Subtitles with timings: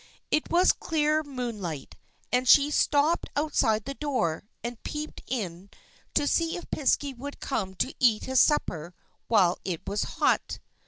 [0.31, 1.93] It was clear moonlight,
[2.31, 5.69] and she stopped outside the door, and peeped in
[6.15, 8.95] to see if the Piskey would come to eat his supper
[9.27, 10.57] while it was hot.